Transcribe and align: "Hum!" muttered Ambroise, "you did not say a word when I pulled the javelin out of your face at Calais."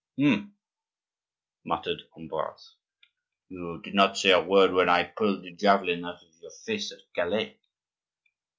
"Hum!" 0.19 0.55
muttered 1.63 2.01
Ambroise, 2.17 2.73
"you 3.49 3.79
did 3.83 3.93
not 3.93 4.17
say 4.17 4.31
a 4.31 4.41
word 4.41 4.71
when 4.73 4.89
I 4.89 5.03
pulled 5.03 5.43
the 5.43 5.53
javelin 5.53 6.05
out 6.05 6.23
of 6.23 6.41
your 6.41 6.49
face 6.49 6.91
at 6.91 6.97
Calais." 7.13 7.59